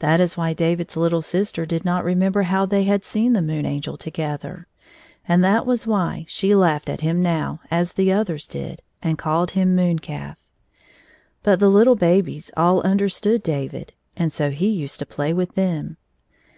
[0.00, 3.64] That is why David's little sister did not rememher how they had seen the Moon
[3.64, 4.66] Angel together,
[5.26, 9.52] and that was why she laughed at him now as the others did and called
[9.52, 10.38] him moon calf.
[11.42, 15.96] But the little habies all understood David, and so he used to play with them.